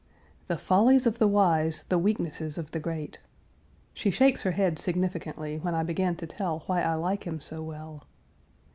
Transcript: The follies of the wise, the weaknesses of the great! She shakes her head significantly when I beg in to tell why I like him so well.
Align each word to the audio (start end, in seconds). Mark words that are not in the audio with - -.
The 0.47 0.57
follies 0.57 1.05
of 1.05 1.19
the 1.19 1.27
wise, 1.27 1.83
the 1.89 1.99
weaknesses 1.99 2.57
of 2.57 2.71
the 2.71 2.79
great! 2.79 3.19
She 3.93 4.09
shakes 4.09 4.41
her 4.41 4.49
head 4.53 4.79
significantly 4.79 5.59
when 5.59 5.75
I 5.75 5.83
beg 5.83 5.99
in 5.99 6.15
to 6.15 6.25
tell 6.25 6.61
why 6.65 6.81
I 6.81 6.95
like 6.95 7.27
him 7.27 7.39
so 7.39 7.61
well. 7.61 8.01